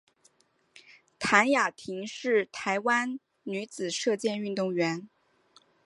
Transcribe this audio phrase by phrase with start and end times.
[1.19, 5.07] 谭雅婷是台湾女子射箭运动员。